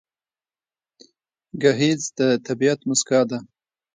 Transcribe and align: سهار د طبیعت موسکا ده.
سهار 1.61 1.99
د 2.17 2.19
طبیعت 2.47 2.79
موسکا 2.87 3.19
ده. 3.29 3.37